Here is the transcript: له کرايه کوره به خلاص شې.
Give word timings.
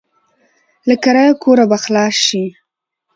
له 0.87 0.95
کرايه 1.03 1.33
کوره 1.43 1.65
به 1.71 1.77
خلاص 1.83 2.15
شې. 2.27 2.45